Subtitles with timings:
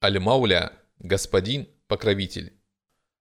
[0.00, 2.52] Аль-Мауля– господин, покровитель.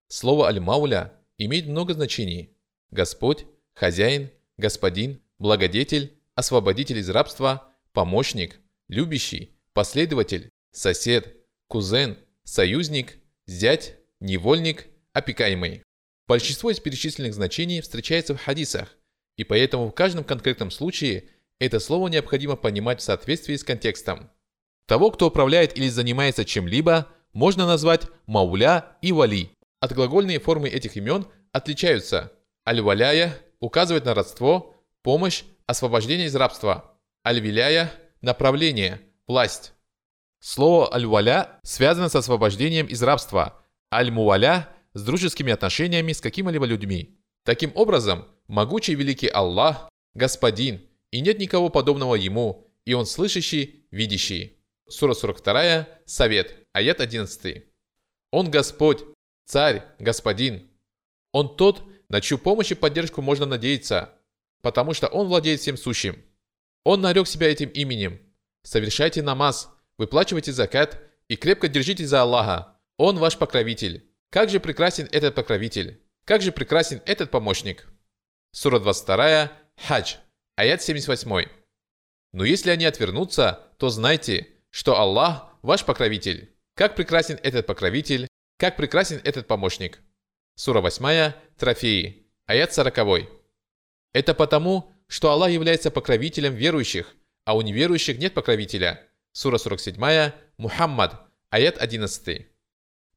[0.09, 2.55] Слово Аль-Мауля имеет много значений.
[2.91, 8.59] Господь, хозяин, господин, благодетель, освободитель из рабства, помощник,
[8.89, 11.35] любящий, последователь, сосед,
[11.67, 13.15] кузен, союзник,
[13.47, 15.81] зять, невольник, опекаемый.
[16.27, 18.95] Большинство из перечисленных значений встречается в хадисах,
[19.35, 21.23] и поэтому в каждом конкретном случае
[21.57, 24.29] это слово необходимо понимать в соответствии с контекстом.
[24.87, 29.51] Того, кто управляет или занимается чем-либо, можно назвать мауля и вали.
[29.79, 32.31] Отглагольные формы этих имен отличаются.
[32.67, 36.97] Аль-валяя указывает на родство, помощь, освобождение из рабства.
[37.25, 39.73] Аль-виляя– направление, власть.
[40.39, 43.61] Слово «аль-валя» связано с освобождением из рабства,
[43.93, 47.19] «аль-муаля»– с дружескими отношениями с какими-либо людьми.
[47.43, 50.81] Таким образом, могучий великий Аллах– Господин,
[51.11, 54.56] и нет никого подобного Ему, и Он слышащий, видящий.
[54.89, 57.65] Сура 42, Совет, аят 11.
[58.31, 59.03] Он Господь,
[59.45, 60.69] Царь, Господин.
[61.31, 64.13] Он тот, на чью помощь и поддержку можно надеяться,
[64.61, 66.23] потому что Он владеет всем сущим.
[66.83, 68.19] Он нарек себя этим именем.
[68.63, 72.79] Совершайте намаз, выплачивайте закат и крепко держитесь за Аллаха.
[72.97, 74.09] Он ваш покровитель.
[74.29, 76.01] Как же прекрасен этот покровитель.
[76.25, 77.87] Как же прекрасен этот помощник.
[78.51, 79.51] Сура 22,
[79.87, 80.15] Хадж,
[80.55, 81.47] аят 78.
[82.33, 86.55] Но если они отвернутся, то знайте, что Аллах ваш покровитель.
[86.75, 88.27] Как прекрасен этот покровитель,
[88.59, 90.01] как прекрасен этот помощник.
[90.53, 93.27] Сура 8, Трофеи, аят 40.
[94.13, 99.03] Это потому, что Аллах является покровителем верующих, а у неверующих нет покровителя.
[99.31, 102.45] Сура 47, Мухаммад, аят 11.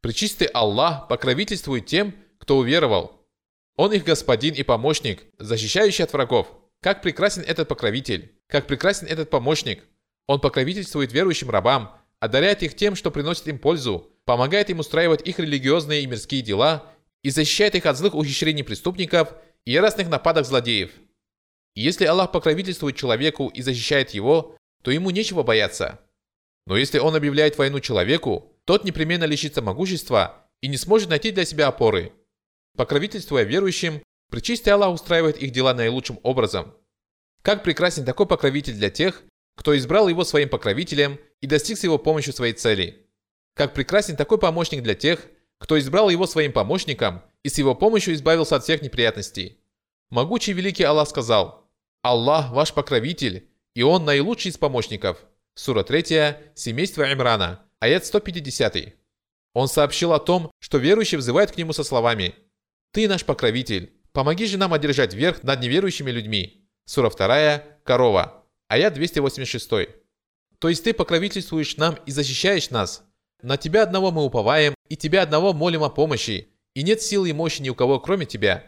[0.01, 3.29] Пречистый Аллах покровительствует тем, кто уверовал.
[3.77, 6.49] Он их господин и помощник, защищающий от врагов.
[6.81, 9.85] Как прекрасен этот покровитель, как прекрасен этот помощник.
[10.31, 15.41] Он покровительствует верующим рабам, одаряет их тем, что приносит им пользу, помогает им устраивать их
[15.41, 16.87] религиозные и мирские дела
[17.25, 20.93] и защищает их от злых ухищрений преступников и яростных нападок злодеев.
[21.75, 25.99] И если Аллах покровительствует человеку и защищает его, то ему нечего бояться.
[26.65, 31.45] Но если он объявляет войну человеку, тот непременно лишится могущества и не сможет найти для
[31.45, 32.13] себя опоры.
[32.77, 36.73] Покровительствуя верующим, причистый Аллах устраивает их дела наилучшим образом.
[37.43, 39.25] Как прекрасен такой покровитель для тех,
[39.57, 43.07] кто избрал его своим покровителем и достиг с его помощью своей цели.
[43.55, 45.27] Как прекрасен такой помощник для тех,
[45.59, 49.59] кто избрал его своим помощником и с его помощью избавился от всех неприятностей.
[50.11, 51.59] Могучий великий Аллах сказал–
[52.03, 55.19] Аллах ваш покровитель, и Он наилучший из помощников.
[55.55, 58.95] Сура 3, семейство Имрана, аят 150.
[59.53, 62.35] Он сообщил о том, что верующий взывает к Нему со словами
[62.93, 66.67] «Ты наш покровитель, помоги же нам одержать верх над неверующими людьми».
[66.87, 68.40] Сура 2, корова,
[68.71, 69.69] а я 286.
[70.61, 73.03] То есть ты покровительствуешь нам и защищаешь нас.
[73.43, 77.33] На тебя одного мы уповаем, и тебя одного молим о помощи, и нет силы и
[77.33, 78.65] мощи ни у кого, кроме тебя».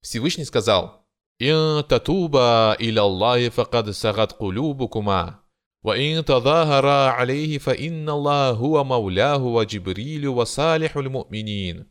[0.00, 1.06] Всевышний сказал,
[1.38, 5.42] «Ин татуба иля Аллахи факад сагат кулюбукума,
[5.82, 11.86] ва ин тадахара алейхи фа инна Аллаху ва мауляху ва джибрилю ва салихуль му'минин».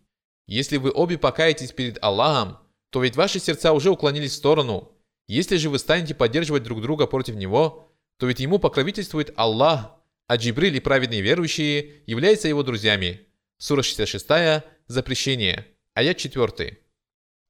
[0.48, 2.58] Если вы обе покаетесь перед Аллахом,
[2.90, 4.93] то ведь ваши сердца уже уклонились в сторону,
[5.27, 9.93] Если же вы станете поддерживать друг друга против него, то ведь ему покровительствует Аллах,
[10.27, 13.27] а Джибриль и праведные верующие являются его друзьями.
[13.59, 16.79] Сура 66, запрещение, аят 4.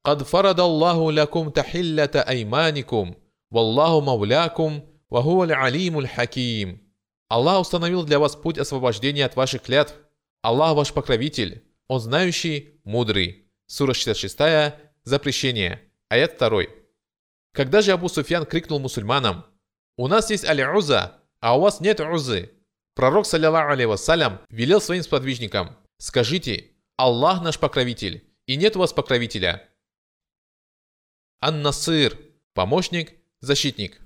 [0.03, 3.13] قد فرض الله لكم تحلة أيمانكم
[3.51, 6.89] والله مولاكم وهو العليم الحكيم
[7.29, 9.93] Аллах установил для вас путь освобождения от ваших клятв.
[10.41, 13.45] Аллах ваш покровитель, Он знающий, мудрый.
[13.67, 14.73] Сура 66,
[15.03, 15.79] запрещение,
[16.09, 16.63] аят 2.
[17.54, 19.46] Когда же Абу Суфьян крикнул мусульманам,
[19.96, 22.50] «У нас есть Аль-Уза, а у вас нет Узы»,
[22.96, 28.92] пророк, саллиллаху алейhi вассалям, велел своим сподвижникам, «Скажите, Аллах наш покровитель, и нет у вас
[28.92, 29.68] покровителя».
[31.40, 32.18] Ан-Насыр–
[32.54, 34.00] помощник, защитник.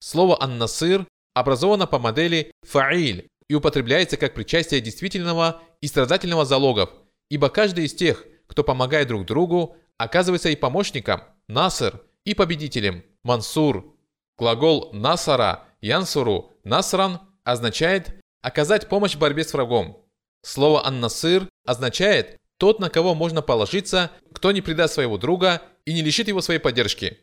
[0.00, 6.90] Слово Ан-Насыр образовано по модели фаиль и употребляется как причастие действительного и страдательного залогов,
[7.30, 13.96] ибо каждый из тех, кто помогает друг другу, оказывается и помощником, насыр, и победителем, мансур.
[14.36, 20.04] Глагол насара, янсуру, насран означает оказать помощь в борьбе с врагом.
[20.42, 26.02] Слово ан-насыр означает тот, на кого можно положиться, кто не предаст своего друга и не
[26.02, 27.18] лишит его своей поддержки.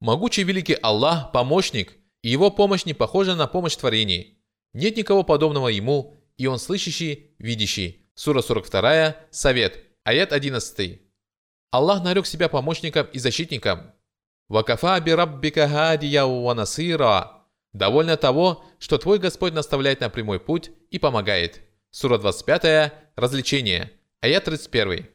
[0.00, 4.38] Могучий великий Аллах– помощник, и его помощь не похожа на помощь творений.
[4.72, 8.08] Нет никого подобного ему, и он слышащий, видящий.
[8.14, 11.00] Сура 42, Совет, аят 11.
[11.70, 13.92] Аллах нарек себя помощником и защитником.
[14.48, 16.24] «Вакафа би раббика хадия
[16.54, 17.44] насира»
[17.74, 21.60] Довольно того, что твой Господь наставляет на прямой путь и помогает.
[21.90, 22.92] Сура 25.
[23.16, 23.90] Развлечение.
[24.20, 25.08] Аят 31.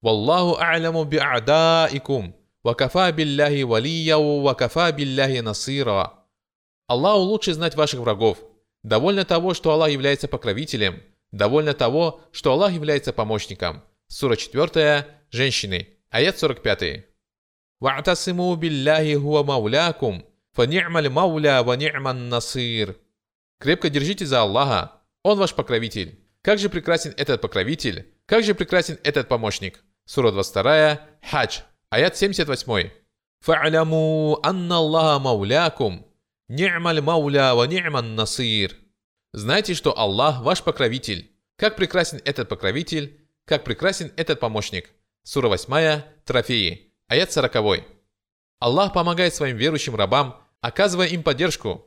[0.00, 6.12] «Валлаху а'ляму би'адаикум, ва кафа билляхи валия, ва кафа билляхи насира».
[6.88, 8.38] Аллаху лучше знать ваших врагов.
[8.82, 11.02] Довольно того, что Аллах является покровителем.
[11.30, 13.82] Довольно того, что Аллах является помощником.
[14.08, 15.06] Сура 4.
[15.30, 15.88] Женщины.
[16.10, 17.11] Аят 45.
[17.82, 20.24] «Ва'тасиму билляхи хуа маулякум,
[20.54, 22.96] фа ни'маль мауля ва ни'ман насир».
[23.58, 24.92] Крепко держите за Аллаха.
[25.24, 26.18] Он ваш покровитель.
[26.42, 28.06] Как же прекрасен этот покровитель.
[28.26, 29.82] Как же прекрасен этот помощник.
[30.04, 31.00] Сура 22.
[31.28, 31.60] Хадж.
[31.90, 32.90] Аят 78.
[33.44, 36.06] «Фа'ляму анна Аллаха маулякум,
[36.48, 38.76] ни'маль мауля ва ни'ман насир».
[39.32, 41.32] Знайте, что Аллах ваш покровитель.
[41.56, 44.90] Как прекрасен этот покровитель, как прекрасен этот помощник.
[45.24, 47.84] Сура 8, Трофеи, аят 40.
[48.58, 51.86] Аллах помогает своим верующим рабам, оказывая им поддержку.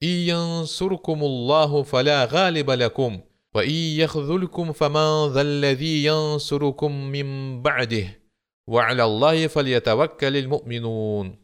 [0.00, 8.10] «И янсуркумуллаху фаля галиба лякум, ва и яхзулькум фаман заллади янсурукум мим ба'дих,
[8.66, 11.38] ва аля Аллахи фальятаваккалил му'минун».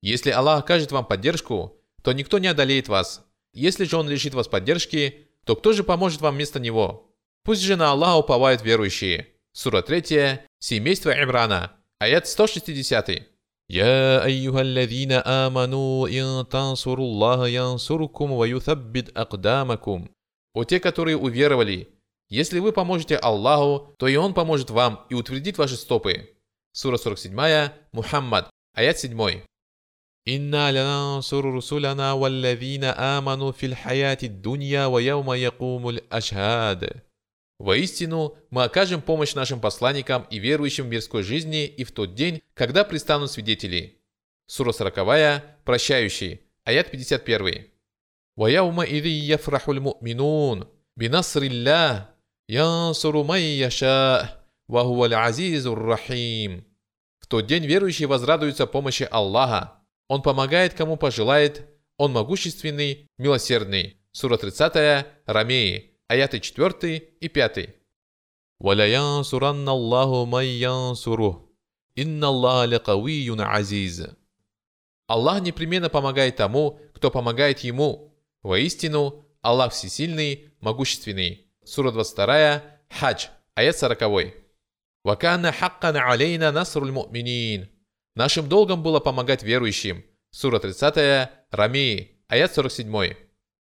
[0.00, 3.24] Если Аллах окажет вам поддержку, то никто не одолеет вас.
[3.52, 7.14] Если же Он лишит вас поддержки, то кто же поможет вам вместо Него?
[7.44, 9.28] Пусть же на Аллаха уповают верующие.
[9.52, 13.37] Сура 3, семейство Имрана, аят 160.
[13.69, 20.07] يا أيها الذين آمنوا إن تنصروا الله ينصركم ويثبت أقدامكم
[20.53, 21.89] О те, которые уверовали,
[22.29, 26.29] если вы поможете Аллаху, то и Он поможет вам и утвердит ваши стопы.
[26.71, 29.43] Сура 47, Мухаммад, аят 7.
[30.27, 37.01] إنا لننصر رسلنا والذين آمنوا في الحياة الدنيا ويوم يقوم الأشهاد
[37.61, 42.41] Воистину, мы окажем помощь нашим посланникам и верующим в мирской жизни и в тот день,
[42.53, 43.99] когда пристанут свидетели.
[44.45, 47.65] Сура 40, прощающий, аят 51.
[48.37, 52.09] وَيَوْمَ إِذِ يَفْرَحُ الْمُؤْمِنُونَ بِنَصْرِ اللَّهِ
[52.49, 56.63] يَنْصُرُ مَنْ يَشَاءُ وَهُوَ الْعَزِيزُ الرَّحِيمُ
[57.19, 59.81] В тот день верующие возрадуются помощи Аллаха.
[60.07, 61.67] Он помогает, кому пожелает.
[61.97, 63.97] Он могущественный, милосердный.
[64.11, 67.69] Сура 30, Рамеи, аяты 4 и 5.
[68.59, 71.49] وَلَيَنْصُرَنَّ اللَّهُ مَنْ يَنْصُرُهُ
[71.95, 74.07] «Инна Аллах лекавиюн азиз».
[75.07, 78.15] Аллах непременно помогает тому, кто помогает ему.
[78.43, 81.47] Воистину, Аллах всесильный, могущественный.
[81.63, 84.33] Сура 22, Хадж, аят 40.
[85.03, 87.69] «Вакана хаккан алейна насруль му'минин».
[88.15, 90.03] Нашим долгом было помогать верующим.
[90.31, 93.20] Сура 30, Рамии, аят 47.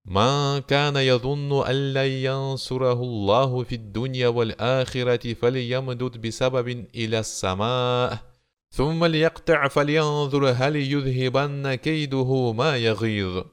[0.05, 8.31] ما كان يظن أن لن ينصره الله في الدنيا والآخرة فليمدد بسبب إلى السماء
[8.71, 13.45] ثم ليقطع فلينظر هل يذهبن كيده ما يغيظ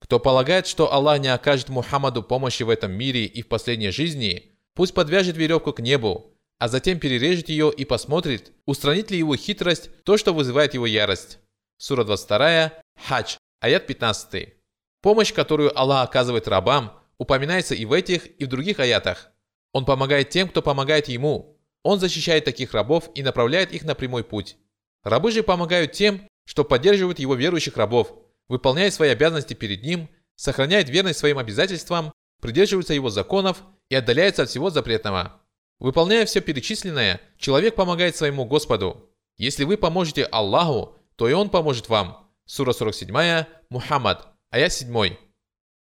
[0.00, 4.52] Кто полагает, что Аллах не окажет Мухаммаду помощи в этом мире и в последней жизни,
[4.74, 9.90] пусть подвяжет веревку к небу, а затем перережет ее и посмотрит, устранит ли его хитрость
[10.04, 11.40] то, что вызывает его ярость.
[11.78, 12.74] Сура 22,
[13.08, 14.54] Хадж, аят 15.
[15.03, 19.31] Помощь, которую Аллах оказывает рабам, упоминается и в этих, и в других аятах.
[19.73, 21.59] Он помогает тем, кто помогает ему.
[21.83, 24.55] Он защищает таких рабов и направляет их на прямой путь.
[25.03, 28.13] Рабы же помогают тем, что поддерживают его верующих рабов,
[28.47, 34.49] выполняют свои обязанности перед ним, сохраняют верность своим обязательствам, придерживаются его законов и отдаляются от
[34.49, 35.41] всего запретного.
[35.79, 39.09] Выполняя все перечисленное, человек помогает своему Господу.
[39.35, 42.31] Если вы поможете Аллаху, то и Он поможет вам.
[42.45, 45.17] Сура 47, Мухаммад, Аят 7.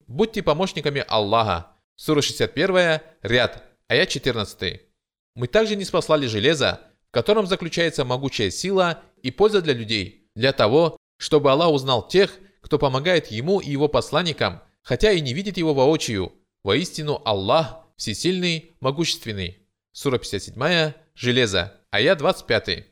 [0.06, 1.76] Будьте помощниками Аллаха.
[1.96, 4.82] Сура 61, ряд, аят 14.
[5.34, 10.54] Мы также не спаслали железо, в котором заключается могучая сила и польза для людей, для
[10.54, 15.58] того, чтобы Аллах узнал тех, кто помогает Ему и Его посланникам, хотя и не видит
[15.58, 16.32] Его воочию.
[16.64, 19.68] Воистину Аллах всесильный, могущественный.
[19.92, 22.86] Сура 57, железо, аят 25.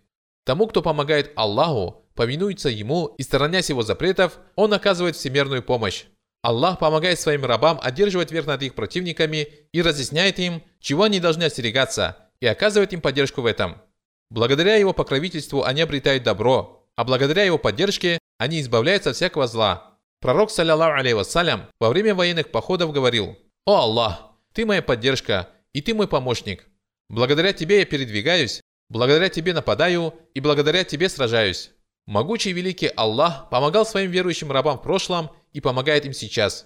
[0.45, 6.03] Тому, кто помогает Аллаху, повинуется ему и сторонясь его запретов, он оказывает всемирную помощь.
[6.41, 11.45] Аллах помогает своим рабам одерживать верх над их противниками и разъясняет им, чего они должны
[11.45, 13.81] остерегаться, и оказывает им поддержку в этом.
[14.29, 19.97] Благодаря его покровительству они обретают добро, а благодаря его поддержке они избавляются от всякого зла.
[20.19, 25.81] Пророк, саллиллаху алейhi вассалям, во время военных походов говорил, «О Аллах, Ты моя поддержка, и
[25.81, 26.67] Ты мой помощник.
[27.07, 28.59] Благодаря Тебе я передвигаюсь,
[28.89, 31.71] благодаря Тебе нападаю, и благодаря Тебе сражаюсь».
[32.09, 36.65] Могучий великий Аллах помогал своим верующим рабам в прошлом и помогает им сейчас.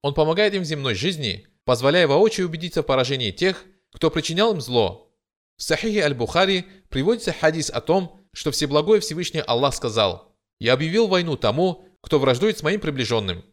[0.00, 4.62] Он помогает им в земной жизни, позволяя воочию убедиться в поражении тех, кто причинял им
[4.62, 5.12] зло.
[5.58, 11.36] В Сахихе Аль-Бухари приводится хадис о том, что Всеблагой Всевышний Аллах сказал «Я объявил войну
[11.36, 13.44] тому, кто враждует с моим приближенным».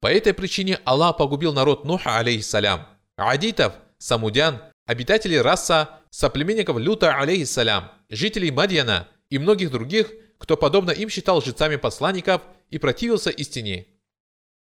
[0.00, 2.86] По этой причине Аллах погубил народ Нуха, алейхиссалям.
[3.16, 11.08] адитов, самудян, обитателей раса, соплеменников Люта, алейхиссалям, жителей Мадьяна и многих других, кто подобно им
[11.10, 13.86] считал лжецами посланников и противился истине.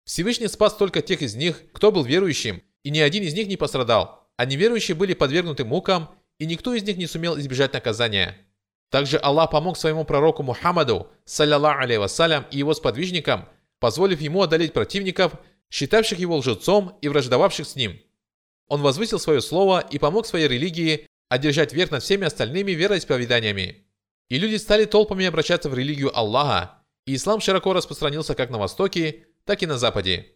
[0.04, 3.58] Всевышний спас только тех из них, кто был верующим, и ни один из них не
[3.58, 8.38] пострадал, а неверующие были подвергнуты мукам, и никто из них не сумел избежать наказания.
[8.90, 13.48] Также Аллах помог своему пророку Мухаммаду, саллиллаху алейhi вассалям, и его сподвижникам,
[13.80, 15.34] позволив ему одолеть противников,
[15.70, 18.00] считавших его лжецом и враждовавших с ним.
[18.68, 23.87] Он возвысил свое слово и помог своей религии одержать верх над всеми остальными вероисповеданиями.
[24.30, 29.28] И люди стали толпами обращаться в религию Аллаха, и ислам широко распространился как на Востоке,
[29.46, 30.34] так и на Западе.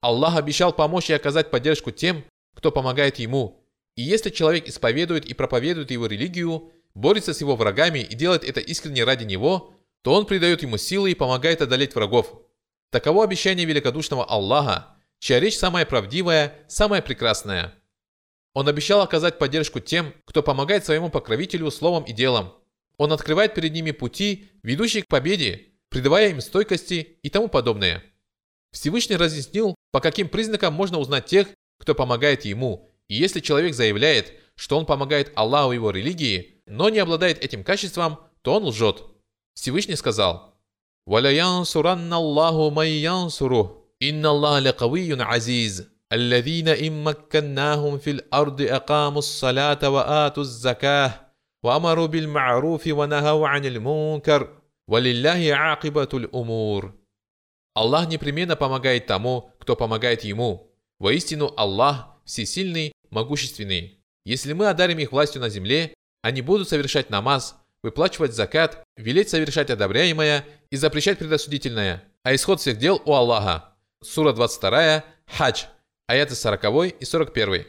[0.00, 3.64] Аллах обещал помочь и оказать поддержку тем, кто помогает ему.
[3.96, 8.60] И если человек исповедует и проповедует его религию, борется с его врагами и делает это
[8.60, 12.40] искренне ради него, то он придает ему силы и помогает одолеть врагов.
[12.90, 17.74] Таково обещание великодушного Аллаха, чья речь самая правдивая, самая прекрасная.
[18.54, 22.54] Он обещал оказать поддержку тем, кто помогает своему покровителю словом и делом.
[22.97, 28.03] Он открывает перед ними пути, ведущие к победе, придавая им стойкости и тому подобное.
[28.71, 31.47] Всевышний разъяснил, по каким признакам можно узнать тех,
[31.79, 36.89] кто помогает ему, и если человек заявляет, что он помогает Аллаху и его религии, но
[36.89, 39.03] не обладает этим качеством, то он лжет.
[39.53, 40.55] Всевышний сказал,
[41.05, 45.87] «Валя янсуранна Аллаху май янсурух, инна Аллах лакавийюн азиз».
[46.13, 51.26] الذين إن مكناهم في الأرض أقاموا الصلاة وآتوا الزكاة
[51.63, 56.93] وأمروا بالمعروف ونهوا عن المنكر Валилляхи акибатуль умур.
[57.73, 60.71] Аллах непременно помогает тому, кто помогает ему.
[60.99, 63.99] Воистину Аллах всесильный, могущественный.
[64.25, 69.69] Если мы одарим их властью на земле, они будут совершать намаз, выплачивать закат, велеть совершать
[69.69, 72.03] одобряемое и запрещать предосудительное.
[72.23, 73.75] А исход всех дел у Аллаха.
[74.01, 75.63] Сура 22, Хадж,
[76.07, 77.65] аяты 40 и 41.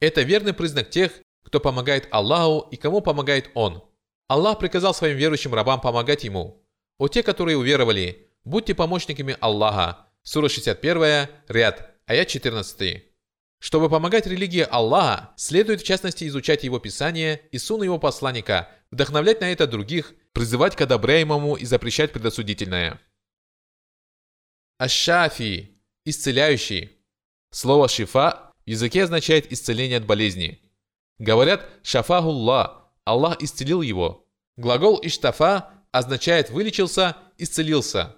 [0.00, 1.12] Это верный признак тех,
[1.49, 3.83] кто помогает Аллаху и кому помогает Он.
[4.27, 6.63] Аллах приказал своим верующим рабам помогать Ему.
[6.99, 10.05] О те, которые уверовали, будьте помощниками Аллаха.
[10.21, 13.03] Сура 61, ряд, аят 14.
[13.59, 19.41] Чтобы помогать религии Аллаха, следует в частности изучать Его Писание и сунну Его посланника, вдохновлять
[19.41, 23.01] на это других, призывать к одобряемому и запрещать предосудительное.
[24.77, 26.91] Аш-Шафи– исцеляющий.
[27.49, 30.68] Слово «шифа» в языке означает исцеление от болезни.
[31.19, 34.25] Говорят «шафахулла» Аллах исцелил его.
[34.55, 38.15] Глагол «иштафа» означает «вылечился», «исцелился».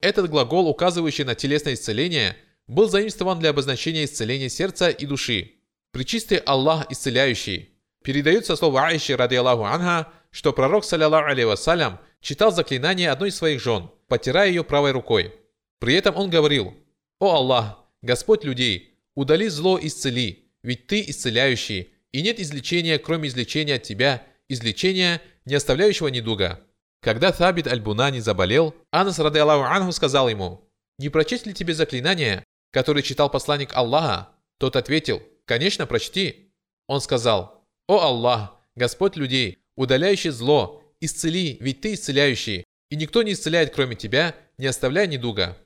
[0.00, 2.36] Этот глагол, указывающий на телесное исцеление,
[2.66, 5.56] был заимствован для обозначения исцеления сердца и души.
[5.92, 7.70] Причистый Аллах исцеляющий.
[8.02, 13.36] Передается слово Аиши ради Аллаху Анха, что пророк, саллиллаху алейhi вассалям, читал заклинание одной из
[13.36, 15.34] своих жен, потирая ее правой рукой.
[15.80, 16.74] При этом он говорил,
[17.18, 23.28] «О Аллах, Господь людей, удали зло и исцели, ведь Ты исцеляющий, и нет излечения, кроме
[23.28, 26.60] излечения от тебя, излечения, не оставляющего недуга.
[27.00, 32.42] Когда Табит аль-Бунани заболел, Анас, рады Аллаху Анху, сказал ему, «Не прочесть ли тебе заклинание,
[32.72, 36.50] которое читал посланник Аллаха?» Тот ответил, «Конечно, прочти».
[36.88, 43.34] Он сказал, «О Аллах, Господь людей, удаляющий зло, исцели, ведь Ты исцеляющий, и никто не
[43.34, 45.56] исцеляет, кроме Тебя, не оставляя недуга».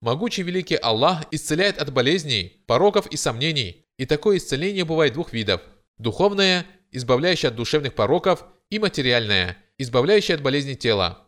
[0.00, 5.60] Могучий великий Аллах исцеляет от болезней, пороков и сомнений, и такое исцеление бывает двух видов–
[5.98, 11.26] Духовное, избавляющее от душевных пороков, и материальное, избавляющее от болезней тела.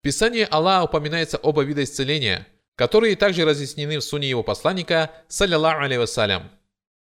[0.00, 2.46] В Писании Аллаха упоминается оба вида исцеления,
[2.76, 6.50] которые также разъяснены в суне его посланника, саллиллаху алейhi вассалям.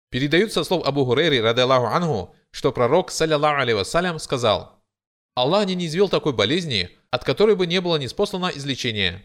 [0.10, 4.84] Передаются слов Абу Хурейри, рады Аллаху анху, что пророк, саллиллаху алейhi вассалям, сказал,
[5.36, 9.22] «Аллах не низвел такой болезни, от которой бы не было неспослано излечения».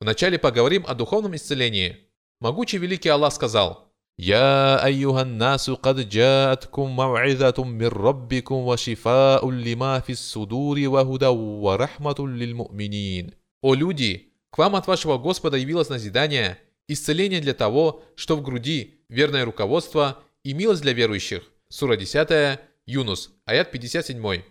[0.00, 2.08] Вначале поговорим о духовном исцелении.
[2.40, 3.86] Могучий великий Аллах сказал–
[4.19, 13.31] يا أيها الناس قد جاءتكم موعظة من ربكم وشفاء لما في الصدور وهدى ورحمة للمؤمنين
[13.61, 19.01] О люди, к вам от вашего Господа явилось назидание, исцеление для того, что в груди,
[19.09, 21.43] верное руководство и милость для верующих.
[21.67, 24.43] Сура 10, Юнус, аят 57.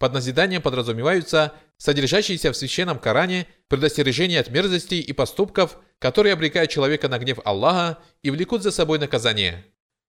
[0.00, 7.10] Под назиданием подразумеваются содержащиеся в священном Коране предостережения от мерзостей и поступков, которые обрекают человека
[7.10, 9.66] на гнев Аллаха и влекут за собой наказание.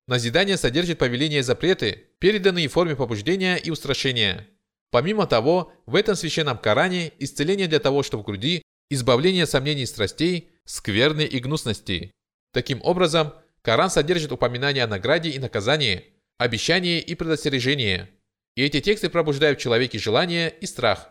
[0.07, 4.47] Назидание содержит повеления и запреты, переданные в форме побуждения и устрашения.
[4.91, 9.85] Помимо того, в этом священном Коране исцеление для того, что в груди, избавление сомнений и
[9.85, 12.11] страстей, скверны и гнусности.
[12.53, 18.07] Таким образом, Коран содержит упоминания о награде и наказании, обещании и предостережении–
[18.55, 21.09] и эти тексты пробуждают в человеке желание и страх.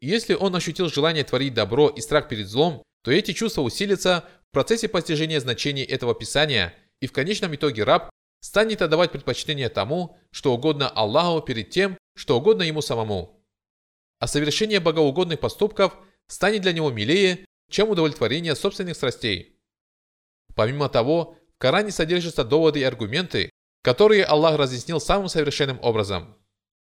[0.00, 4.52] если он ощутил желание творить добро и страх перед злом, то эти чувства усилятся в
[4.52, 10.52] процессе постижения значений этого писания и в конечном итоге раб станет отдавать предпочтение тому, что
[10.52, 13.42] угодно Аллаху перед тем, что угодно ему самому.
[14.18, 15.96] А совершение богоугодных поступков
[16.28, 19.58] станет для него милее, чем удовлетворение собственных страстей.
[20.54, 23.50] Помимо того, в Коране содержатся доводы и аргументы,
[23.82, 26.36] которые Аллах разъяснил самым совершенным образом.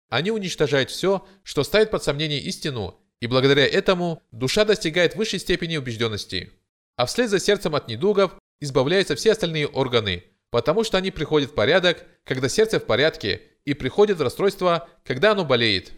[0.09, 5.77] Они уничтожают все, что ставит под сомнение истину, и благодаря этому душа достигает высшей степени
[5.77, 6.53] убежденности.
[6.97, 11.55] А вслед за сердцем от недугов избавляются все остальные органы, потому что они приходят в
[11.55, 15.93] порядок, когда сердце в порядке, и приходят в расстройство, когда оно болеет.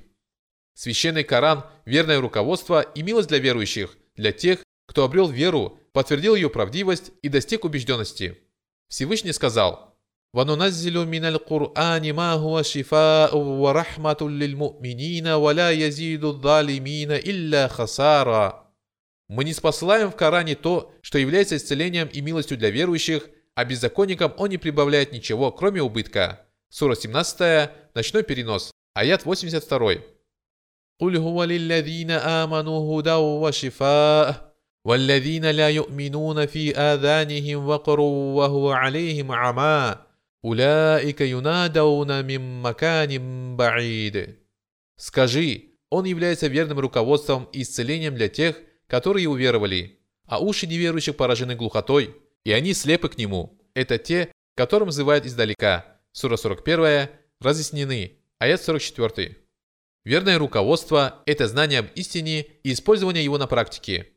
[0.74, 6.48] Священный Коран– верное руководство и милость для верующих, для тех, кто обрел веру, подтвердил ее
[6.48, 8.38] правдивость и достиг убежденности.
[8.88, 9.87] Всевышний сказал–
[10.37, 18.63] وننزل من القرآن ما هو شفاء ورحمة للمؤمنين ولا يزيد الظالمين إلا خسارا.
[19.29, 24.33] Мы не спосылаем в Коране то, что является исцелением и милостью для верующих, а беззаконникам
[24.37, 26.41] он не прибавляет ничего, кроме убытка.
[26.69, 30.01] Сура 17, ночной перенос, аят 82.
[30.99, 34.53] قل هو للذين آمنوا هدى وشفاء
[34.85, 39.95] والذين لا يؤمنون في آذانهم وقر وهو عليهم عمى
[40.42, 44.38] Уляика юнадауна мим маканим баид.
[44.96, 51.56] Скажи, он является верным руководством и исцелением для тех, которые уверовали, а уши неверующих поражены
[51.56, 52.14] глухотой,
[52.44, 53.58] и они слепы к нему.
[53.74, 56.00] Это те, которым взывают издалека.
[56.12, 57.08] Сура 41,
[57.40, 59.36] разъяснены, аят 44.
[60.04, 64.12] Верное руководство– это знание об истине и использование его на практике.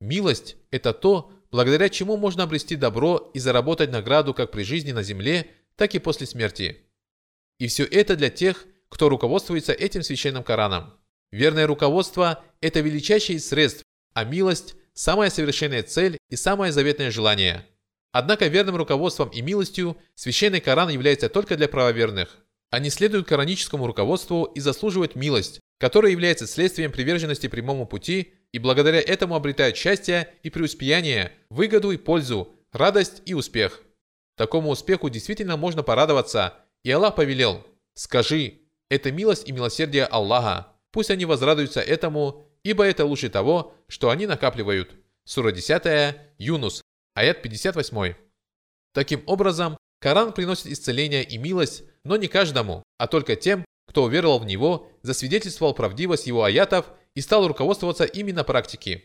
[0.00, 5.02] Милость– это то, благодаря чему можно обрести добро и заработать награду как при жизни на
[5.02, 6.78] земле, так и после смерти.
[7.58, 10.94] И все это для тех, кто руководствуется этим священным Кораном.
[11.32, 17.66] Верное руководство– это величайший из средств, а милость– самая совершенная цель и самое заветное желание.
[18.12, 22.38] Однако верным руководством и милостью священный Коран является только для правоверных.
[22.70, 29.00] Они следуют кораническому руководству и заслуживают милость, которая является следствием приверженности прямому пути и благодаря
[29.00, 33.82] этому обретают счастье и преуспеяние, выгоду и пользу, радость и успех.
[34.36, 41.10] Такому успеху действительно можно порадоваться, и Аллах повелел, «Скажи, это милость и милосердие Аллаха, пусть
[41.10, 44.96] они возрадуются этому, ибо это лучше того, что они накапливают».
[45.24, 46.82] Сура 10, Юнус,
[47.14, 48.14] аят 58.
[48.92, 54.38] Таким образом, Коран приносит исцеление и милость, но не каждому, а только тем, кто уверовал
[54.38, 59.04] в него, засвидетельствовал правдивость его аятов и стал руководствоваться ими на практике.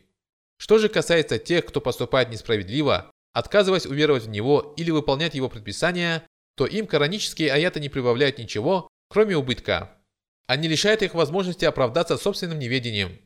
[0.57, 6.27] Что же касается тех, кто поступает несправедливо, Отказываясь уверовать в него или выполнять его предписания,
[6.57, 9.97] то им коранические аяты не прибавляют ничего, кроме убытка.
[10.45, 13.17] Они лишают их возможности оправдаться собственным неведением.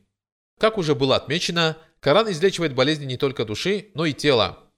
[0.60, 4.70] Как уже было отмечено, Коран излечивает болезни не только души, но и тела.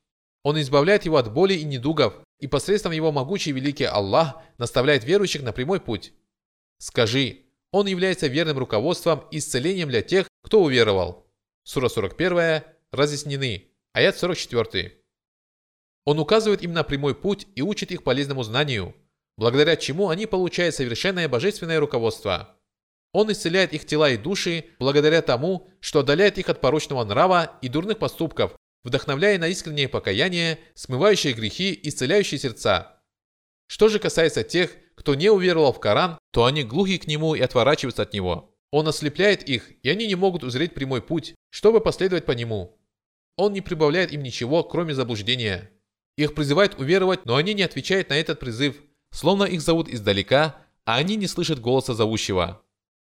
[0.42, 5.42] Он избавляет его от боли и недугов, и посредством его могучий великий Аллах наставляет верующих
[5.42, 6.14] на прямой путь.
[6.78, 11.26] Скажи, он является верным руководством и исцелением для тех, кто уверовал.
[11.62, 15.02] Сура 41, разъяснены, аят 44.
[16.06, 18.94] Он указывает им на прямой путь и учит их полезному знанию,
[19.36, 22.56] благодаря чему они получают совершенное божественное руководство.
[23.12, 27.68] Он исцеляет их тела и души благодаря тому, что отдаляет их от порочного нрава и
[27.68, 33.02] дурных поступков, вдохновляя на искреннее покаяние, смывающие грехи и исцеляющие сердца.
[33.66, 37.40] Что же касается тех, кто не уверовал в Коран, то они глухи к нему и
[37.40, 38.54] отворачиваются от него.
[38.70, 42.78] Он ослепляет их, и они не могут узреть прямой путь, чтобы последовать по нему.
[43.36, 45.70] Он не прибавляет им ничего, кроме заблуждения.
[46.16, 48.76] Их призывают уверовать, но они не отвечают на этот призыв,
[49.10, 52.62] словно их зовут издалека, а они не слышат голоса зовущего.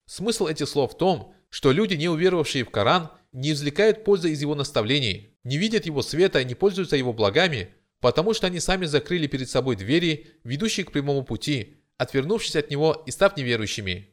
[0.06, 4.40] Смысл этих слов в том, что люди, не уверовавшие в Коран, не извлекают пользы из
[4.40, 9.26] его наставлений, не видят его света не пользуются его благами, потому что они сами закрыли
[9.26, 14.10] перед собой двери, ведущие к прямому пути, отвернувшись от него и став неверующими.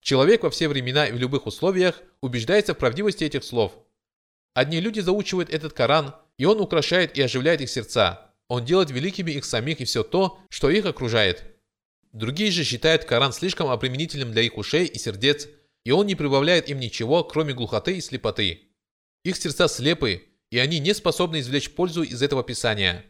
[0.00, 3.72] Человек во все времена и в любых условиях убеждается в правдивости этих слов.
[4.54, 8.34] Одни люди заучивают этот Коран, и он украшает и оживляет их сердца.
[8.48, 11.44] Он делает великими их самих и все то, что их окружает.
[12.12, 15.48] Другие же считают Коран слишком обременительным для их ушей и сердец,
[15.84, 18.68] и он не прибавляет им ничего, кроме глухоты и слепоты.
[19.24, 23.06] Их сердца слепы, и они не способны извлечь пользу из этого писания.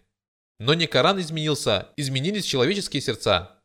[0.61, 3.61] Но не Коран изменился, изменились человеческие сердца.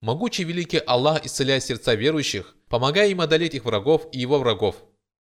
[0.00, 4.82] Могучий великий Аллах исцеляет сердца верующих, помогая им одолеть их врагов и его врагов.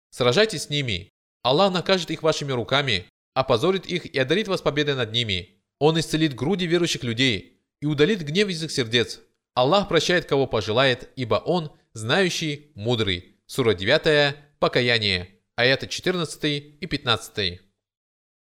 [0.09, 1.11] Сражайтесь с ними.
[1.43, 5.61] Аллах накажет их вашими руками, опозорит их и одарит вас победой над ними.
[5.79, 9.19] Он исцелит груди верующих людей и удалит гнев из их сердец.
[9.53, 13.35] Аллах прощает, кого пожелает, ибо Он знающий, мудрый.
[13.47, 16.43] Сура 9, Покаяние, аяты 14
[16.79, 17.61] и 15.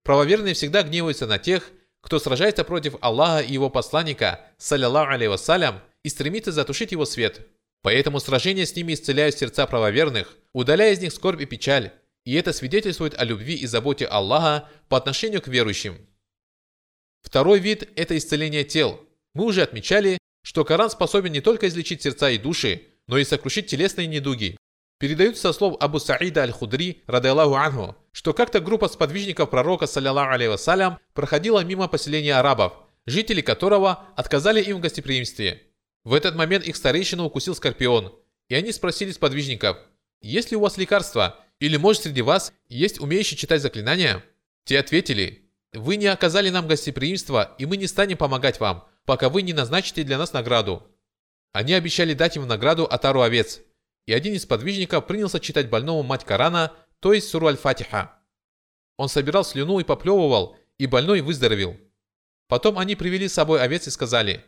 [0.03, 5.81] Правоверные всегда гневаются на тех, кто сражается против Аллаха и его посланника, саллиллаху алейhi вассалям,
[6.03, 7.47] и стремится затушить его свет.
[7.81, 11.91] Поэтому сражения с ними исцеляют сердца правоверных, удаляя из них скорбь и печаль,
[12.25, 15.97] и это свидетельствует о любви и заботе Аллаха по отношению к верующим.
[17.21, 18.99] Второй вид– это исцеление тел.
[19.33, 23.67] Мы уже отмечали, что Коран способен не только излечить сердца и души, но и сокрушить
[23.67, 24.57] телесные недуги.
[24.99, 30.31] Передаются со слов Абу Саида аль-Худри, рады Аллаху анху, что как-то группа сподвижников пророка, саллиллаху
[30.31, 32.73] алейhi вассалям, проходила мимо поселения арабов,
[33.05, 35.63] жители которого отказали им в гостеприимстве.
[36.03, 38.13] В этот момент их старейшину укусил скорпион,
[38.47, 39.77] и они спросили сподвижников,
[40.21, 41.39] «Есть ли у вас лекарства?
[41.61, 44.23] Или, может, среди вас есть умеющий читать заклинания?»
[44.65, 49.43] Те ответили, «Вы не оказали нам гостеприимства, и мы не станем помогать вам, пока вы
[49.43, 50.87] не назначите для нас награду».
[51.53, 53.61] Они обещали дать им награду отару овец,
[54.07, 58.19] и один из подвижников принялся читать больному мать Корана, то есть суру Аль-Фатиха.
[58.97, 61.77] Он собирал слюну и поплевывал, и больной выздоровел.
[62.47, 64.43] Потом они привели с собой овец и сказали,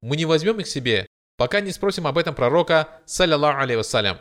[0.00, 4.18] «Мы не возьмем их себе, пока не спросим об этом пророка, саллиллаху алейhi вассалям».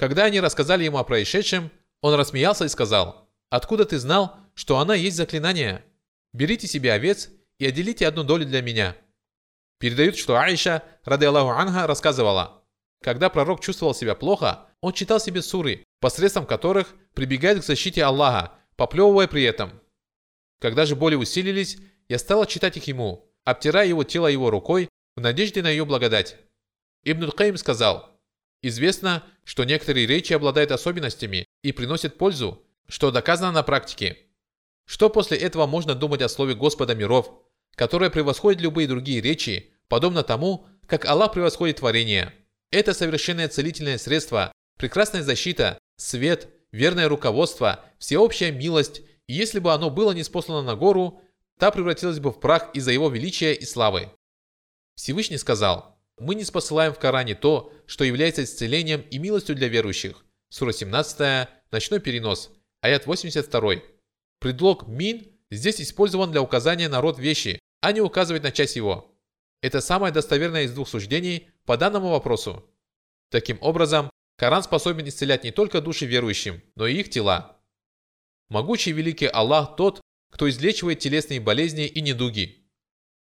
[0.00, 4.94] Когда они рассказали ему о происшедшем, он рассмеялся и сказал, «Откуда ты знал, что она
[4.94, 5.84] есть заклинание?
[6.32, 8.96] Берите себе овец и отделите одну долю для меня».
[9.78, 12.64] Передают, что Аиша, рады Аллаху Анха, рассказывала,
[13.02, 18.54] когда пророк чувствовал себя плохо, он читал себе суры, посредством которых прибегает к защите Аллаха,
[18.76, 19.82] поплевывая при этом.
[20.62, 21.76] Когда же боли усилились,
[22.08, 26.38] я стала читать их ему, обтирая его тело его рукой в надежде на ее благодать.
[27.04, 28.09] Ибн Каим сказал,
[28.62, 34.18] «Известно, что некоторые речи обладают особенностями и приносят пользу, что доказано на практике.
[34.84, 37.32] Что после этого можно думать о слове Господа миров,
[37.74, 42.34] которое превосходит любые другие речи, подобно тому, как Аллах превосходит творение.
[42.70, 49.90] Это совершенное целительное средство, прекрасная защита, свет, верное руководство, всеобщая милость, и если бы оно
[49.90, 51.20] было не спослано на гору,
[51.58, 54.10] та превратилась бы в прах из-за его величия и славы.
[54.94, 55.89] Всевышний сказал,
[56.20, 60.24] «Мы не спосылаем в Коране то, что является исцелением и милостью для верующих».
[60.50, 62.50] Сура 17, ночной перенос,
[62.82, 63.76] аят 82.
[64.38, 69.18] Предлог «мин» здесь использован для указания на род вещи, а не указывать на часть его.
[69.62, 72.64] Это самое достоверное из двух суждений по данному вопросу.
[73.30, 77.60] Таким образом, Коран способен исцелять не только души верующим, но и их тела.
[78.48, 82.66] Могучий великий Аллах тот, кто излечивает телесные болезни и недуги.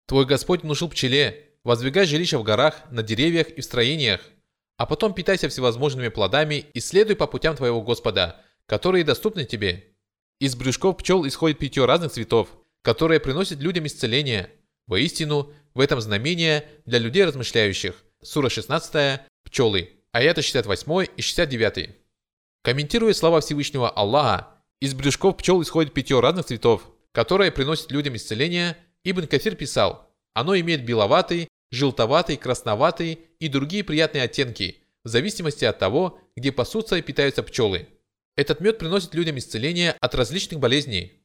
[0.06, 4.20] Твой Господь внушил пчеле, воздвигай жилища в горах, на деревьях и в строениях,
[4.76, 9.92] а потом питайся всевозможными плодами и следуй по путям твоего Господа, которые доступны тебе.
[10.40, 12.48] Из брюшков пчел исходит питье разных цветов,
[12.82, 14.50] которые приносят людям исцеление.
[14.86, 17.94] Воистину, в этом знамение для людей размышляющих.
[18.22, 21.90] Сура 16, пчелы, аяты 68 и 69.
[22.62, 24.48] Комментируя слова Всевышнего Аллаха,
[24.80, 30.58] из брюшков пчел исходит питье разных цветов, которые приносят людям исцеление, Ибн Кафир писал, оно
[30.58, 37.02] имеет беловатый, желтоватый, красноватый и другие приятные оттенки, в зависимости от того, где пасутся и
[37.02, 37.88] питаются пчелы.
[38.36, 41.24] Этот мед приносит людям исцеление от различных болезней.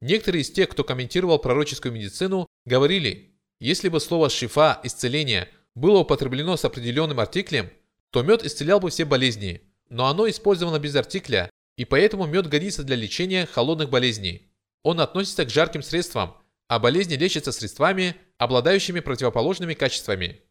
[0.00, 6.56] Некоторые из тех, кто комментировал пророческую медицину, говорили, если бы слово «шифа»– исцеление было употреблено
[6.56, 7.70] с определенным артиклем,
[8.10, 12.82] то мед исцелял бы все болезни, но оно использовано без артикля, и поэтому мед годится
[12.82, 14.50] для лечения холодных болезней.
[14.82, 16.36] Он относится к жарким средствам,
[16.68, 20.42] а болезни лечатся средствами, обладающими противоположными качествами.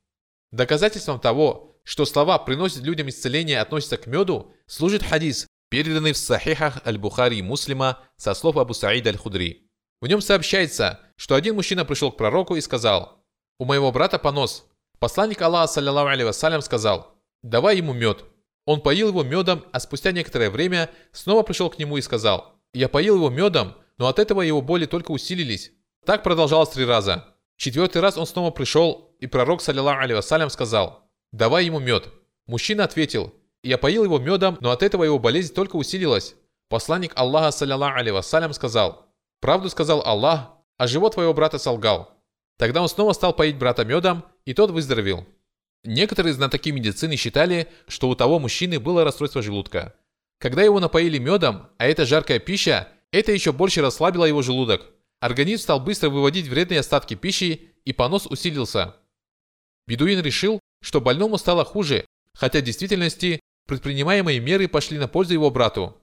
[0.51, 6.85] Доказательством того, что слова «приносят людям исцеление» относятся к меду, служит хадис, переданный в сахихах
[6.85, 9.69] Аль-Бухари и Муслима со слов Абу Саида Аль-Худри.
[10.01, 13.23] В нем сообщается, что один мужчина пришел к пророку и сказал,
[13.59, 14.65] «У моего брата понос».
[14.99, 18.25] Посланник Аллаха, саллиллаху алейhi вассалям, сказал, «Давай ему мед».
[18.65, 22.89] Он поил его медом, а спустя некоторое время снова пришел к нему и сказал, «Я
[22.89, 25.71] поил его медом, но от этого его боли только усилились».
[26.05, 27.36] Так продолжалось три раза.
[27.57, 32.09] Четвертый раз он снова пришел, и пророк, саллиллаху алейhi вассалям, сказал, «Давай ему мед».
[32.45, 36.35] Мужчина ответил, я поил его медом, но от этого его болезнь только усилилась.
[36.69, 39.07] Посланник Аллаха, саллиллаху алейhi вассалям, сказал,
[39.41, 42.11] «Правду сказал Аллах, а живот твоего брата солгал».
[42.57, 45.25] Тогда он снова стал поить брата медом, и тот выздоровел.
[45.83, 49.95] Некоторые знатоки медицины считали, что у того мужчины было расстройство желудка.
[50.39, 54.91] Когда его напоили медом, а это жаркая пища, это еще больше расслабило его желудок.
[55.19, 58.95] Организм стал быстро выводить вредные остатки пищи, и понос усилился.
[59.87, 65.49] Бедуин решил, что больному стало хуже, хотя в действительности предпринимаемые меры пошли на пользу его
[65.49, 65.97] брату.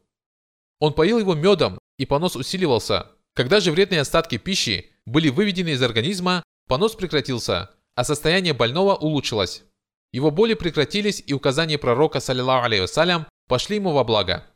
[0.80, 3.10] Он поил его медом, и понос усиливался.
[3.34, 9.64] Когда же вредные остатки пищи были выведены из организма, понос прекратился, а состояние больного улучшилось.
[10.12, 14.46] Его боли прекратились, и указания пророка, саллиллаху вассалям, пошли ему во благо.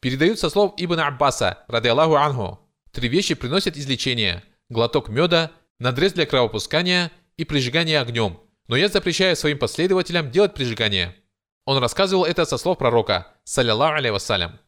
[0.00, 4.42] Передают со слов Ибн Аббаса, ради Аллаху анху, три вещи приносят излечение.
[4.68, 11.16] глоток меда, надрез для кровопускания и прижигание огнем, но я запрещаю своим последователям делать прижигание.
[11.64, 14.58] Он рассказывал это со слов пророка, саллиллаху алейhi вассалям.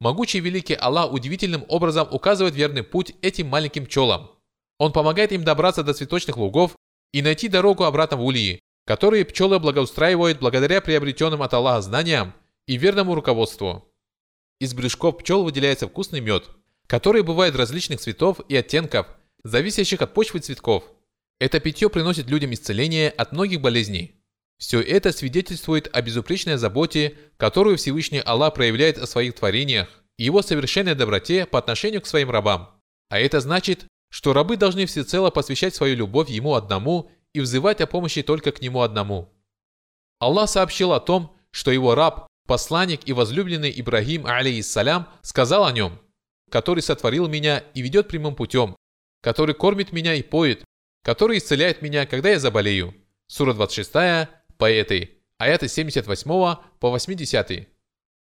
[0.00, 4.30] Могучий великий Аллах удивительным образом указывает верный путь этим маленьким пчелам.
[4.78, 6.76] Он помогает им добраться до цветочных лугов
[7.12, 12.32] и найти дорогу обратно в ульи, которые пчелы благоустраивают благодаря приобретенным от Аллаха знаниям
[12.66, 13.92] и верному руководству.
[14.60, 16.48] Из брюшков пчел выделяется вкусный мед,
[16.88, 19.06] который бывает различных цветов и оттенков,
[19.44, 20.84] зависящих от почвы цветков.
[21.38, 24.16] Это питье приносит людям исцеление от многих болезней.
[24.58, 30.42] Все это свидетельствует о безупречной заботе, которую Всевышний Аллах проявляет о своих творениях и его
[30.42, 32.70] совершенной доброте по отношению к своим рабам.
[33.08, 37.86] А это значит, что рабы должны всецело посвящать свою любовь Ему одному и взывать о
[37.86, 39.32] помощи только к Нему одному.
[40.18, 46.00] Аллах сообщил о том, что его раб, посланник и возлюбленный Ибрагим, алейхиссалям, сказал о нем,
[46.50, 48.76] который сотворил меня и ведет прямым путем,
[49.22, 50.64] который кормит меня и поет,
[51.02, 52.94] который исцеляет меня, когда я заболею.
[53.26, 53.92] Сура 26,
[54.56, 56.30] по этой, аяты 78
[56.80, 57.68] по 80.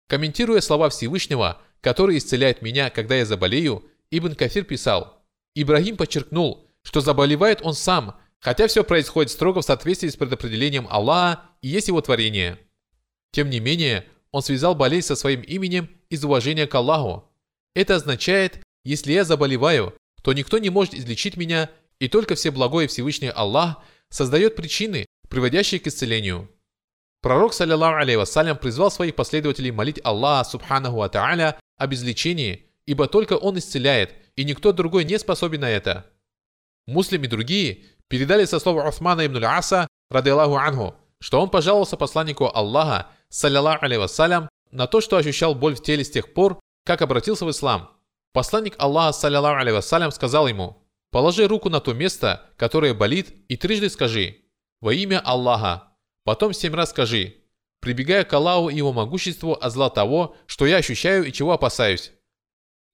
[0.08, 5.24] Комментируя слова Всевышнего, который исцеляет меня, когда я заболею, Ибн Кафир писал,
[5.56, 11.44] Ибрагим подчеркнул, что заболевает он сам, хотя все происходит строго в соответствии с предопределением Аллаха
[11.62, 12.60] и есть его творение.
[13.32, 17.29] Тем не менее, он связал болезнь со своим именем из уважения к Аллаху.
[17.80, 23.30] Это означает, если я заболеваю, то никто не может излечить меня, и только Всеблагой Всевышний
[23.30, 23.78] Аллах
[24.10, 26.50] создает причины, приводящие к исцелению.
[27.22, 33.08] Пророк, саллиллаху алейhi вассалям, призвал своих последователей молить Аллаха, субханаху ва та'аля, об излечении, ибо
[33.08, 36.06] только Он исцеляет, и никто другой не способен на это.
[36.86, 41.96] Муслим и другие передали со слов Усмана ибн Аса, рады Аллаху анху, что он пожаловался
[41.96, 46.60] посланнику Аллаха, саллиллаху алейhi вассалям, на то, что ощущал боль в теле с тех пор,
[46.84, 47.92] как обратился в ислам.
[48.34, 53.58] Посланник Аллаха, саллиллаху алейhi вассалям, сказал ему, «Положи руку на то место, которое болит, и
[53.58, 54.38] трижды скажи,
[54.82, 55.96] во имя Аллаха.
[56.24, 57.38] Потом семь раз скажи,
[57.80, 62.12] прибегая к Аллаху и его могуществу от зла того, что я ощущаю и чего опасаюсь.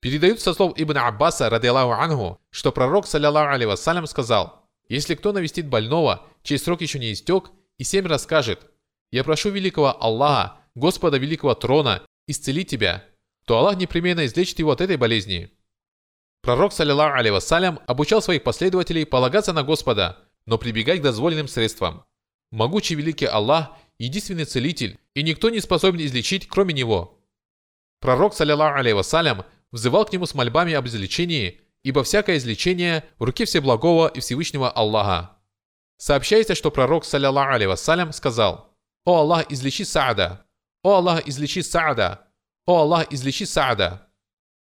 [0.02, 5.15] Передают со слов Ибн Аббаса, ради Аллаху анху, что пророк, саллиллаху алейhi вассалям, сказал, «Если
[5.15, 8.71] кто навестит больного, чей срок еще не истек, и семь раз скажет,
[9.12, 13.04] «Я прошу великого Аллаха, Господа великого трона, исцелить тебя»,
[13.46, 15.52] то Аллах непременно излечит его от этой болезни.
[16.42, 22.06] Пророк, саллиллаху алейhi вассалям, обучал своих последователей полагаться на Господа, но прибегать к дозволенным средствам.
[22.52, 27.20] Могучий великий Аллах– единственный целитель, и никто не способен излечить, кроме Него.
[28.00, 33.24] Пророк, саллиллаху алейhi вассалям, взывал к Нему с мольбами об излечении, ибо всякое излечение в
[33.24, 35.38] руке Всеблагого и Всевышнего Аллаха.
[35.98, 40.46] Сообщается, что пророк, саллиллаху алейhi вассалям, сказал «О Аллах, излечи Саада!
[40.84, 42.25] О Аллах, излечи Саада!
[42.65, 44.08] О Аллах, излечи Саада!»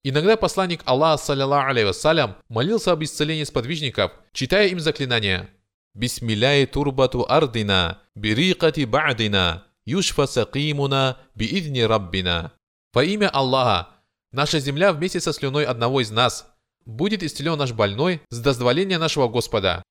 [0.03, 5.49] Иногда посланник Аллаха, саллиллаху алейhi вассалям, молился об исцелении сподвижников, читая им заклинания–
[5.95, 12.53] Бисмилляхи турбату ардина, бирикати ба'дина, юшфа сакимуна, биидни раббина.
[12.93, 13.91] Во имя Аллаха,
[14.33, 16.53] наша земля вместе со слюной одного из нас,
[16.85, 19.85] будет исцелен наш больной с дозволения нашего Господа.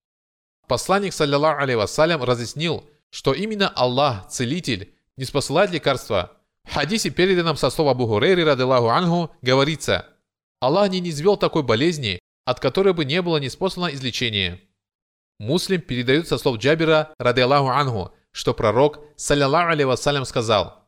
[0.68, 6.34] Посланник, саллиллаху алейhi вассалям, разъяснил, что именно Аллах, Целитель, не спосылает лекарства.
[6.66, 10.08] В хадисе, переданном со слова Абу Хурейри, радиллаху анху, говорится,
[10.60, 14.60] Аллах не низвел такой болезни, от которой бы не было неспослано излечения.
[15.40, 20.88] Муслим передает со слов Джабира, ради Аллаху Ангу, что пророк, саллиллаху алейhi вассалям, сказал,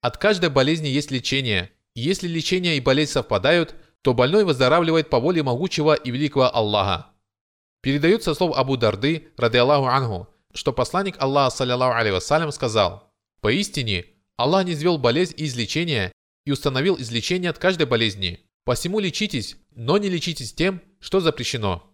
[0.00, 5.20] «От каждой болезни есть лечение, и если лечение и болезнь совпадают, то больной выздоравливает по
[5.20, 7.06] воле могучего и великого Аллаха».
[7.80, 13.12] Передают со слов Абу Дарды, ради Аллаху Ангу, что посланник Аллаха, саллиллаху алейhi вассалям, сказал,
[13.40, 14.06] «Поистине,
[14.42, 16.10] Аллах не извел болезнь и излечение
[16.44, 18.40] и установил излечение от каждой болезни.
[18.64, 21.88] Посему лечитесь, но не лечитесь тем, что запрещено».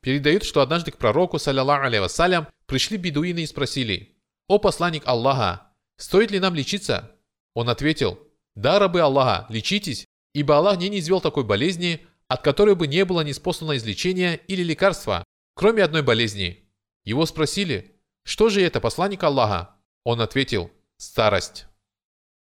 [0.00, 5.74] Передают, что однажды к пророку, саллиллаху алейhi вассалям, пришли бедуины и спросили, «О посланник Аллаха,
[5.98, 7.14] стоит ли нам лечиться?»
[7.52, 8.18] Он ответил,
[8.54, 13.20] «Да, рабы Аллаха, лечитесь, ибо Аллах не низвел такой болезни, от которой бы не было
[13.20, 15.22] неспослано излечения или лекарства,
[15.54, 16.64] кроме одной болезни».
[17.04, 21.66] Его спросили, «Что же это, посланник Аллаха?» Он ответил, «Старость».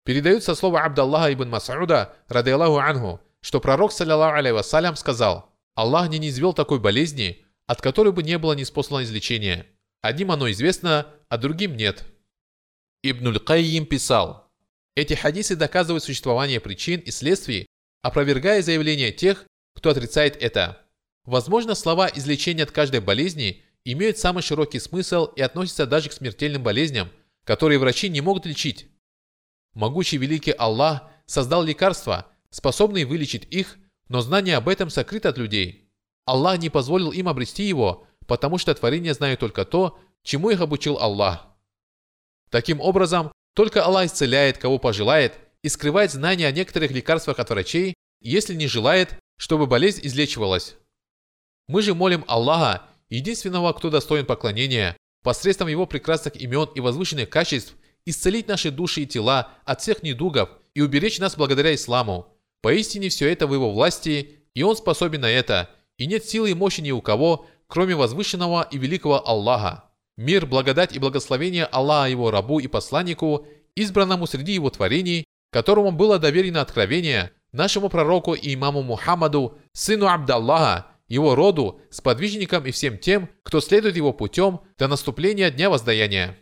[0.05, 5.52] Передают со слова Абдаллаха ибн Мас'уда, ради Аллаху анху, что пророк, саллиллаху алейhi вассалям, сказал,
[5.74, 9.66] Аллах не низвел такой болезни, от которой бы не было неспослано излечения.
[10.00, 12.05] Одним оно известно, а другим нет.
[13.02, 14.50] Ибнуль Кайим писал,
[14.94, 17.66] эти хадисы доказывают существование причин и следствий,
[18.02, 20.83] опровергая заявления тех, кто отрицает это.
[21.24, 26.62] Возможно, слова излечения от каждой болезни имеют самый широкий смысл и относятся даже к смертельным
[26.62, 27.11] болезням,
[27.44, 28.88] которые врачи не могут лечить.
[29.74, 33.78] Могучий великий Аллах создал лекарства, способные вылечить их
[34.12, 35.90] но знание об этом сокрыто от людей.
[36.26, 40.98] Аллах не позволил им обрести его, потому что творения знают только то, чему их обучил
[40.98, 41.46] Аллах.
[42.50, 47.94] Таким образом, только Аллах исцеляет, кого пожелает, и скрывает знания о некоторых лекарствах от врачей,
[48.20, 50.76] если не желает, чтобы болезнь излечивалась.
[51.66, 57.74] Мы же молим Аллаха, единственного, кто достоин поклонения, посредством его прекрасных имен и возвышенных качеств,
[58.04, 62.26] исцелить наши души и тела от всех недугов и уберечь нас благодаря исламу.
[62.61, 66.54] Поистине все это в его власти, и он способен на это, и нет силы и
[66.54, 69.85] мощи ни у кого, кроме возвышенного и великого Аллаха.
[70.16, 76.18] Мир, благодать и благословение Аллаха его рабу и посланнику, избранному среди его творений, которому было
[76.18, 83.29] доверено откровение, нашему пророку и имаму Мухаммаду, сыну Абдаллаха, его роду, сподвижникам и всем тем,
[83.42, 86.38] кто следует его путем до наступления Дня Воздаяния.